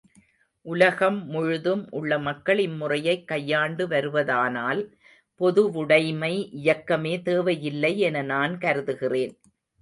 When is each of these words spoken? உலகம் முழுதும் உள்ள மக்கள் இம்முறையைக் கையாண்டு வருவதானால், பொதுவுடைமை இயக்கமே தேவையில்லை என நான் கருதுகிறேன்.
உலகம் 0.65 1.25
முழுதும் 1.25 1.87
உள்ள 1.91 2.19
மக்கள் 2.19 2.59
இம்முறையைக் 2.59 3.27
கையாண்டு 3.27 3.87
வருவதானால், 3.87 4.81
பொதுவுடைமை 5.39 6.33
இயக்கமே 6.55 7.21
தேவையில்லை 7.21 7.99
என 7.99 8.21
நான் 8.21 8.57
கருதுகிறேன். 8.57 9.39